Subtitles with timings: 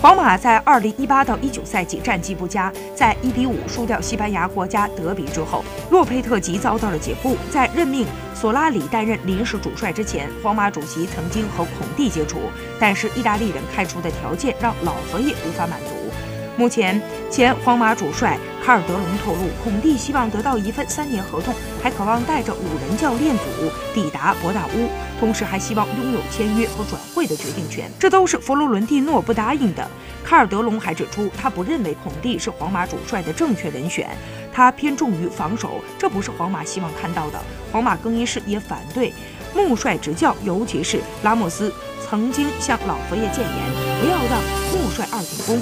[0.00, 7.36] 皇马在二零一八到一九赛季战绩不佳，在一比五输掉西班牙国家德比之后，洛佩特吉遭到了解雇。
[7.50, 12.38] 在任命索拉里担任临时主帅之前，皇马主席曾经和孔蒂接触，
[12.78, 15.94] 但是意大利人开出的条件让老佛爷无法满足。
[16.56, 16.98] 目前，
[17.30, 23.44] 前皇马主帅卡尔德隆透露，孔蒂希望得到一份三年合同，还渴望带着五人教练组
[23.94, 24.88] 抵达伯纳乌，
[25.18, 27.90] 同时还希望拥有签约和转会的决定权。
[27.98, 29.86] 这都是佛罗伦蒂诺不答应的。
[30.22, 34.08] 卡尔德隆还指出，他不认为孔蒂是皇马主帅的正确人选，
[34.52, 37.40] 他偏重于防守，这不是皇马希望看到的。
[37.72, 39.12] 皇马更衣室也反对
[39.54, 41.72] 穆帅执教，尤其是拉莫斯
[42.06, 44.40] 曾经向老佛爷谏言，不要让
[44.72, 45.60] 穆帅二进宫。